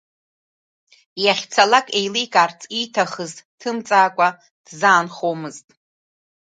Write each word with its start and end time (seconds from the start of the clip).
Иахьцалак, 1.23 1.87
еиликаарц 1.99 2.59
ииҭахыз 2.79 3.33
ҭымҵаакәа, 3.59 4.29
дзаанхомызт. 4.65 5.67